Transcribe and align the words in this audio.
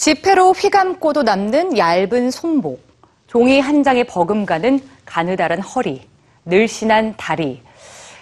지폐로 0.00 0.52
휘감고도 0.52 1.24
남는 1.24 1.76
얇은 1.76 2.30
손목, 2.30 2.82
종이 3.26 3.60
한 3.60 3.82
장에 3.82 4.04
버금가는 4.04 4.80
가느다란 5.04 5.60
허리, 5.60 6.08
늘씬한 6.46 7.16
다리. 7.18 7.60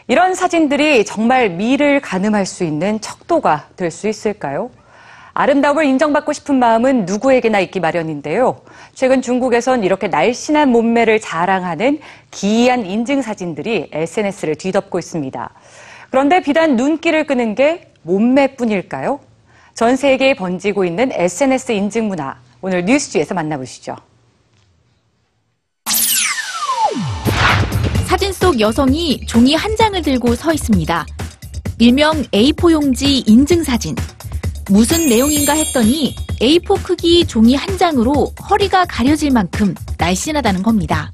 이런 0.09 0.35
사진들이 0.35 1.05
정말 1.05 1.51
미를 1.51 2.01
가늠할 2.01 2.47
수 2.47 2.65
있는 2.65 3.01
척도가 3.01 3.69
될 3.77 3.93
수 3.93 4.09
있을까요? 4.09 4.71
아름다움을 5.35 5.85
인정받고 5.85 6.33
싶은 6.33 6.59
마음은 6.59 7.05
누구에게나 7.05 7.61
있기 7.61 7.79
마련인데요. 7.79 8.61
최근 8.95 9.23
중국에선 9.23 9.85
이렇게 9.85 10.09
날씬한 10.09 10.71
몸매를 10.71 11.21
자랑하는 11.21 12.01
기이한 12.33 12.87
인증 12.87 13.23
사진들이 13.23 13.91
SNS를 13.93 14.57
뒤덮고 14.57 14.99
있습니다. 14.99 15.51
그런데 16.11 16.43
비단 16.43 16.75
눈길을 16.75 17.29
끄는 17.29 17.55
게 17.55 17.93
몸매뿐일까요? 18.03 19.28
전 19.79 19.95
세계에 19.95 20.35
번지고 20.35 20.85
있는 20.85 21.13
SNS 21.13 21.71
인증 21.71 22.09
문화. 22.09 22.37
오늘 22.61 22.85
뉴스지에서 22.85 23.33
만나보시죠. 23.33 23.95
사진 28.09 28.33
속 28.33 28.59
여성이 28.59 29.25
종이 29.29 29.55
한 29.55 29.77
장을 29.77 30.03
들고 30.03 30.35
서 30.35 30.53
있습니다. 30.53 31.07
일명 31.79 32.21
A4 32.33 32.73
용지 32.73 33.21
인증 33.21 33.63
사진. 33.63 33.95
무슨 34.69 35.09
내용인가 35.09 35.53
했더니 35.53 36.17
A4 36.41 36.83
크기 36.83 37.25
종이 37.25 37.55
한 37.55 37.79
장으로 37.79 38.33
허리가 38.51 38.85
가려질 38.85 39.31
만큼 39.31 39.77
날씬하다는 39.97 40.65
겁니다. 40.65 41.13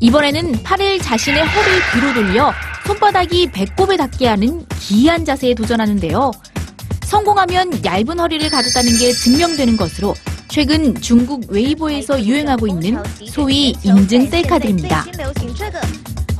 이번에는 0.00 0.64
팔을 0.64 0.98
자신의 0.98 1.46
허리 1.46 1.68
뒤로 1.92 2.14
돌려 2.14 2.52
손바닥이 2.84 3.52
배꼽에 3.52 3.96
닿게 3.96 4.26
하는 4.26 4.66
기이한 4.80 5.24
자세에 5.24 5.54
도전하는데요. 5.54 6.32
성공하면 7.14 7.84
얇은 7.84 8.18
허리를 8.18 8.50
가졌다는 8.50 8.98
게 8.98 9.12
증명되는 9.12 9.76
것으로 9.76 10.14
최근 10.48 11.00
중국 11.00 11.44
웨이보에서 11.48 12.20
유행하고 12.24 12.66
있는 12.66 13.00
소위 13.28 13.72
인증 13.84 14.28
셀카들입니다. 14.28 15.06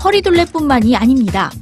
허리둘레뿐만이 0.02 0.96
아닙니다. 0.96 1.52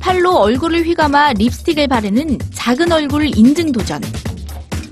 팔로 0.00 0.36
얼굴을 0.36 0.84
휘감아 0.84 1.32
립스틱을 1.32 1.88
바르는 1.88 2.38
작은 2.54 2.92
얼굴 2.92 3.36
인증 3.36 3.72
도전. 3.72 4.00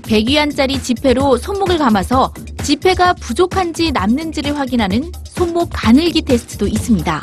100위안짜리 0.01 0.83
지폐로 0.83 1.37
손목을 1.37 1.77
감아서 1.77 2.33
지폐가 2.63 3.13
부족한지 3.13 3.93
남는지를 3.93 4.57
확인하는 4.57 5.09
손목 5.23 5.69
가늘기 5.71 6.23
테스트도 6.23 6.67
있습니다. 6.67 7.21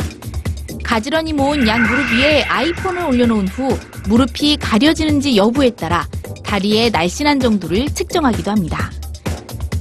가지런히 0.82 1.34
모은 1.34 1.68
양 1.68 1.82
무릎 1.82 2.10
위에 2.14 2.44
아이폰을 2.44 3.04
올려놓은 3.04 3.48
후 3.48 3.78
무릎이 4.08 4.56
가려지는지 4.56 5.36
여부에 5.36 5.68
따라 5.70 6.08
다리의 6.48 6.90
날씬한 6.90 7.40
정도를 7.40 7.90
측정하기도 7.90 8.50
합니다. 8.50 8.90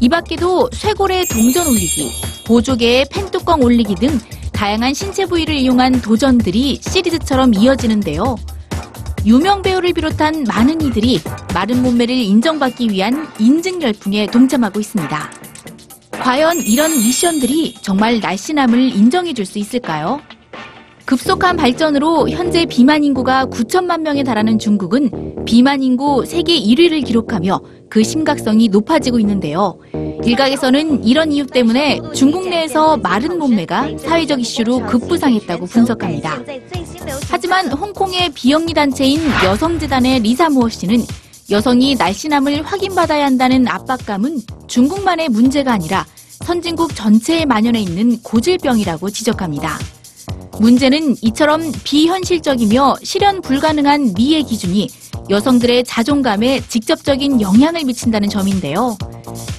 이 0.01 0.09
밖에도 0.09 0.69
쇄골에 0.73 1.23
동전 1.31 1.65
올리기, 1.65 2.11
보조개에 2.45 3.05
펜뚜껑 3.09 3.61
올리기 3.61 3.95
등 3.95 4.19
다양한 4.51 4.93
신체 4.93 5.25
부위를 5.25 5.55
이용한 5.55 6.01
도전들이 6.01 6.79
시리즈처럼 6.81 7.53
이어지는데요. 7.53 8.35
유명 9.25 9.61
배우를 9.61 9.93
비롯한 9.93 10.43
많은 10.43 10.81
이들이 10.81 11.21
마른 11.53 11.81
몸매를 11.81 12.13
인정받기 12.13 12.89
위한 12.91 13.29
인증 13.39 13.81
열풍에 13.81 14.27
동참하고 14.27 14.81
있습니다. 14.81 15.31
과연 16.19 16.57
이런 16.57 16.91
미션들이 16.91 17.75
정말 17.81 18.19
날씬함을 18.19 18.93
인정해 18.93 19.33
줄 19.33 19.45
수 19.45 19.57
있을까요? 19.57 20.21
급속한 21.07 21.55
발전으로 21.55 22.27
현재 22.27 22.65
비만 22.65 23.01
인구가 23.01 23.45
9천만 23.45 24.01
명에 24.01 24.23
달하는 24.25 24.59
중국은 24.59 25.45
비만 25.45 25.81
인구 25.81 26.25
세계 26.25 26.59
1위를 26.59 27.05
기록하며 27.05 27.61
그 27.89 28.03
심각성이 28.03 28.67
높아지고 28.67 29.17
있는데요. 29.21 29.79
일각에서는 30.25 31.05
이런 31.05 31.31
이유 31.31 31.47
때문에 31.47 32.01
중국 32.13 32.49
내에서 32.49 32.97
마른 32.97 33.39
몸매가 33.39 33.99
사회적 33.99 34.41
이슈로 34.41 34.85
급부상했다고 34.87 35.67
분석합니다. 35.67 36.41
하지만 37.31 37.71
홍콩의 37.71 38.31
비영리 38.33 38.73
단체인 38.73 39.21
여성재단의 39.45 40.19
리사 40.19 40.49
무어 40.49 40.67
씨는 40.67 41.05
여성이 41.49 41.95
날씬함을 41.95 42.63
확인받아야 42.63 43.25
한다는 43.25 43.65
압박감은 43.65 44.41
중국만의 44.67 45.29
문제가 45.29 45.71
아니라 45.71 46.05
선진국 46.43 46.93
전체에 46.93 47.45
만연해 47.45 47.79
있는 47.79 48.21
고질병이라고 48.23 49.09
지적합니다. 49.09 49.79
문제는 50.59 51.15
이처럼 51.21 51.71
비현실적이며 51.83 52.97
실현 53.03 53.41
불가능한 53.41 54.13
미의 54.15 54.43
기준이 54.43 54.89
여성들의 55.29 55.83
자존감에 55.83 56.61
직접적인 56.67 57.41
영향을 57.41 57.83
미친다는 57.83 58.29
점인데요. 58.29 58.97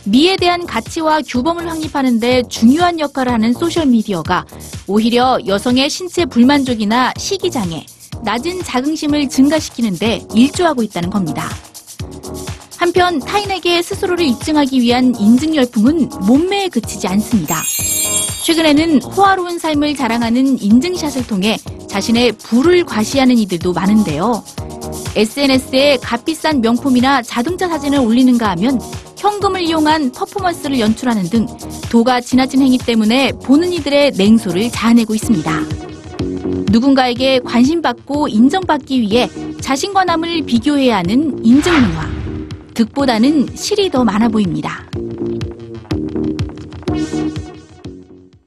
미에 0.05 0.37
대한 0.37 0.67
가치와 0.67 1.21
규범을 1.23 1.69
확립하는데 1.69 2.45
중요한 2.49 2.99
역할을 2.99 3.33
하는 3.33 3.53
소셜미디어가 3.53 4.47
오히려 4.87 5.39
여성의 5.47 5.91
신체 5.91 6.25
불만족이나 6.25 7.13
시기장애, 7.17 7.85
낮은 8.25 8.63
자긍심을 8.65 9.29
증가시키는데 9.29 10.27
일조하고 10.35 10.83
있다는 10.83 11.11
겁니다. 11.11 11.49
한편 12.79 13.19
타인에게 13.19 13.83
스스로를 13.83 14.25
입증하기 14.25 14.81
위한 14.81 15.15
인증 15.19 15.55
열풍은 15.55 16.09
몸매에 16.27 16.69
그치지 16.69 17.07
않습니다. 17.09 17.63
최근에는 18.45 19.03
호화로운 19.03 19.59
삶을 19.59 19.95
자랑하는 19.95 20.61
인증샷을 20.61 21.27
통해 21.27 21.59
자신의 21.89 22.33
부를 22.33 22.85
과시하는 22.85 23.37
이들도 23.39 23.73
많은데요. 23.73 24.43
SNS에 25.17 25.99
값비싼 26.03 26.61
명품이나 26.61 27.23
자동차 27.23 27.69
사진을 27.69 27.99
올리는가 27.99 28.51
하면 28.51 28.81
현금을 29.17 29.63
이용한 29.63 30.13
퍼포먼스를 30.13 30.79
연출하는 30.79 31.25
등 31.25 31.47
도가 31.91 32.21
지나친 32.21 32.63
행위 32.63 32.79
때문에 32.79 33.33
보는 33.45 33.73
이들의 33.73 34.13
냉소를 34.13 34.71
자아내고 34.71 35.15
있습니다. 35.15 35.61
누군가에게 36.71 37.41
관심받고 37.41 38.29
인정받기 38.29 39.01
위해 39.01 39.29
자신과 39.61 40.05
남을 40.05 40.43
비교해야 40.43 40.99
하는 40.99 41.45
인증 41.45 41.73
문화. 41.73 42.09
득보다는 42.75 43.49
실이 43.57 43.91
더 43.91 44.05
많아 44.05 44.29
보입니다. 44.29 44.85